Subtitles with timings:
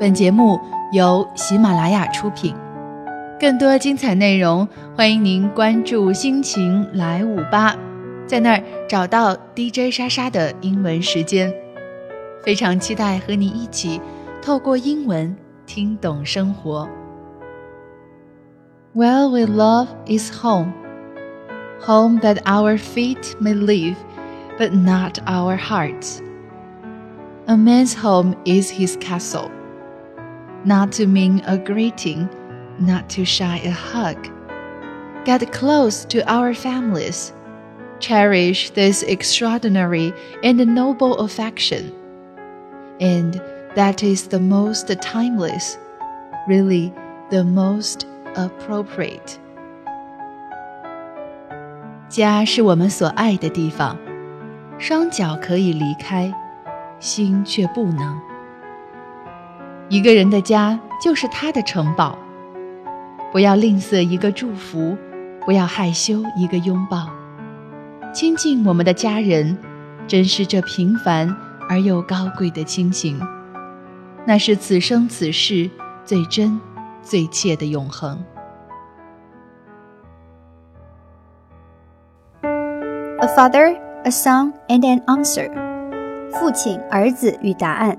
[0.00, 0.58] 本节目
[0.92, 2.54] 由喜马拉雅出品。
[3.38, 7.76] 更多精彩内容，欢迎您关注“心情来五八”，
[8.26, 11.52] 在那儿找到 DJ 莎莎的英文时间。
[12.42, 14.00] 非常期待和你一起
[14.40, 15.36] 透过英文
[15.66, 16.88] 听懂生活。
[18.94, 20.72] Well, we love is home,
[21.78, 23.96] home that our feet may leave,
[24.58, 26.20] but not our hearts.
[27.46, 29.50] A man's home is his castle
[30.65, 32.27] not to mean a greeting,
[32.79, 34.17] not to shy a hug.
[35.25, 37.33] Get close to our families.
[37.99, 40.13] Cherish this extraordinary
[40.43, 41.91] and noble affection.
[42.99, 43.41] And
[43.75, 45.77] that is the most timeless,
[46.47, 46.93] really
[47.29, 49.39] the most appropriate.
[52.07, 53.97] 家是我们所爱的地方，
[54.77, 56.31] 双脚可以离开，
[56.99, 58.28] 心却不能。
[59.90, 62.16] 一个人的家就是他的城堡，
[63.32, 64.96] 不要吝啬一个祝福，
[65.44, 67.08] 不要害羞一个拥抱，
[68.14, 69.58] 亲近我们的家人，
[70.06, 71.36] 珍视这平凡
[71.68, 73.20] 而又高贵的亲情，
[74.24, 75.68] 那是此生此世
[76.04, 76.60] 最真、
[77.02, 78.16] 最切的永恒。
[82.42, 85.50] A father, a son, and an answer。
[86.30, 87.98] 父亲、儿子与答案。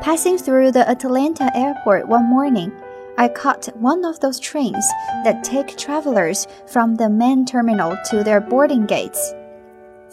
[0.00, 2.72] Passing through the Atlanta airport one morning,
[3.18, 4.86] I caught one of those trains
[5.24, 9.34] that take travelers from the main terminal to their boarding gates.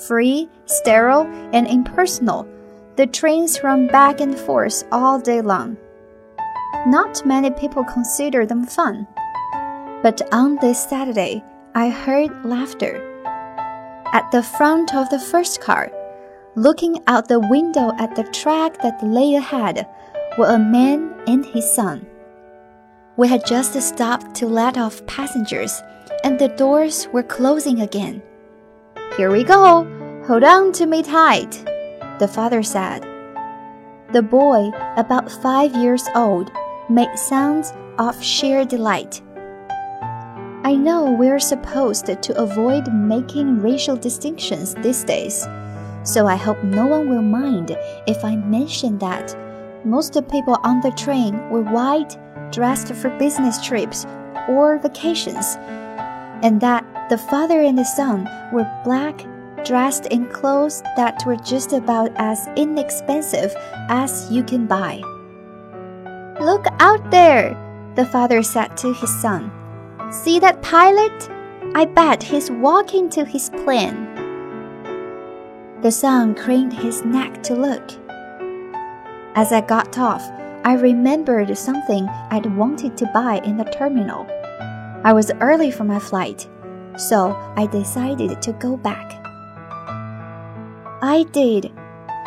[0.07, 2.47] Free, sterile, and impersonal,
[2.95, 5.77] the trains run back and forth all day long.
[6.87, 9.07] Not many people consider them fun.
[10.01, 11.43] But on this Saturday,
[11.75, 13.09] I heard laughter.
[14.13, 15.91] At the front of the first car,
[16.55, 19.87] Looking out the window at the track that lay ahead
[20.37, 22.05] were a man and his son.
[23.17, 25.81] We had just stopped to let off passengers,
[26.23, 28.21] and the doors were closing again.
[29.17, 29.89] Here we go!
[30.27, 31.65] Hold on to me tight,
[32.19, 33.01] the father said.
[34.11, 36.51] The boy, about five years old,
[36.87, 39.23] made sounds of sheer delight.
[40.63, 45.47] I know we're supposed to avoid making racial distinctions these days
[46.03, 47.75] so I hope no one will mind
[48.07, 49.35] if I mention that
[49.85, 52.17] most of people on the train were white,
[52.51, 54.05] dressed for business trips
[54.47, 55.57] or vacations,
[56.41, 59.25] and that the father and the son were black,
[59.65, 63.53] dressed in clothes that were just about as inexpensive
[63.89, 65.01] as you can buy.
[66.39, 67.55] Look out there,
[67.95, 69.51] the father said to his son.
[70.11, 71.29] See that pilot?
[71.75, 74.22] I bet he's walking to his plane.
[75.83, 77.91] The son craned his neck to look.
[79.35, 80.23] As I got off,
[80.63, 84.25] I remembered something I'd wanted to buy in the terminal.
[85.03, 86.47] I was early for my flight,
[86.95, 89.11] so I decided to go back.
[91.01, 91.69] I did,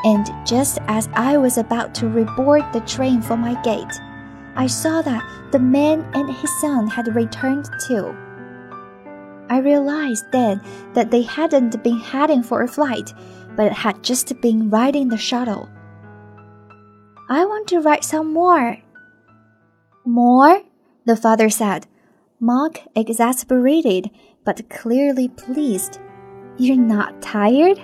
[0.05, 3.95] and just as I was about to reboard the train for my gate,
[4.55, 8.15] I saw that the man and his son had returned too.
[9.49, 10.61] I realized then
[10.93, 13.15] that they hadn't been heading for a flight,
[13.57, 15.69] but had just been riding the shuttle.
[17.29, 18.79] I want to ride some more.
[20.05, 20.63] More?
[21.07, 21.87] The father said,
[22.39, 24.11] mock exasperated,
[24.45, 25.99] but clearly pleased.
[26.59, 27.81] You're not tired?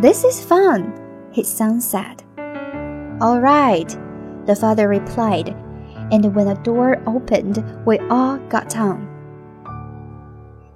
[0.00, 0.98] This is fun,
[1.32, 2.22] his son said.
[3.20, 3.88] All right,
[4.46, 5.50] the father replied,
[6.10, 9.11] and when the door opened, we all got on.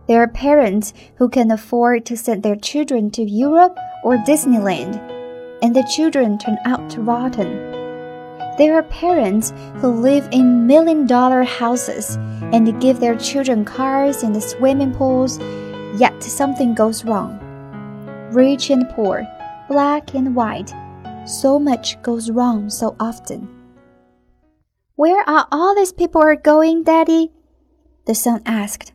[0.07, 5.01] There are parents who can afford to send their children to Europe or Disneyland,
[5.63, 7.75] and the children turn out rotten.
[8.57, 12.17] There are parents who live in million dollar houses
[12.55, 15.39] and give their children cars and swimming pools,
[15.99, 17.39] yet something goes wrong.
[18.33, 19.27] Rich and poor,
[19.69, 20.73] black and white,
[21.27, 23.49] so much goes wrong so often.
[24.95, 27.33] Where are all these people going, Daddy?
[28.07, 28.93] The son asked.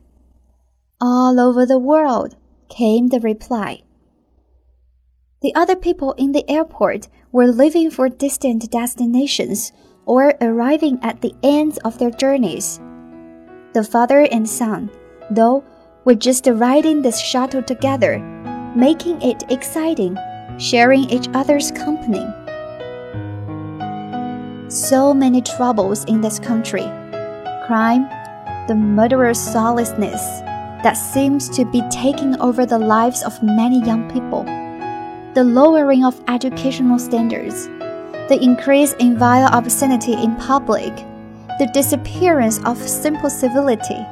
[1.04, 2.36] All over the world,
[2.68, 3.82] came the reply.
[5.40, 9.72] The other people in the airport were leaving for distant destinations
[10.06, 12.78] or arriving at the ends of their journeys.
[13.72, 14.92] The father and son,
[15.28, 15.64] though,
[16.04, 18.20] were just riding this shuttle together,
[18.76, 20.16] making it exciting,
[20.56, 22.24] sharing each other's company.
[24.70, 26.86] So many troubles in this country
[27.66, 28.08] crime,
[28.68, 30.42] the murderous lawlessness
[30.82, 34.44] that seems to be taking over the lives of many young people,
[35.34, 37.66] the lowering of educational standards,
[38.28, 40.94] the increase in vile obscenity in public,
[41.58, 44.04] the disappearance of simple civility.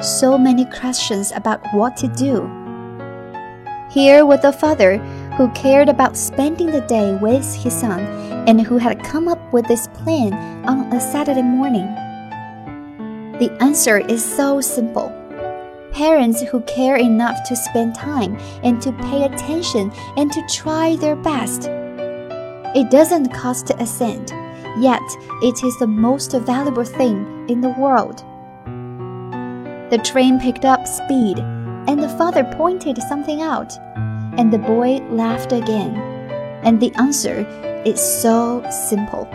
[0.00, 2.46] So many questions about what to do.
[3.90, 4.98] Here was a father
[5.36, 8.00] who cared about spending the day with his son
[8.46, 10.32] and who had come up with this plan
[10.66, 11.86] on a Saturday morning.
[13.38, 15.12] The answer is so simple.
[15.96, 21.16] Parents who care enough to spend time and to pay attention and to try their
[21.16, 21.70] best.
[22.76, 24.30] It doesn't cost a cent,
[24.78, 25.00] yet
[25.42, 28.18] it is the most valuable thing in the world.
[29.90, 33.72] The train picked up speed, and the father pointed something out,
[34.36, 35.96] and the boy laughed again.
[36.62, 37.46] And the answer
[37.86, 39.26] is so simple.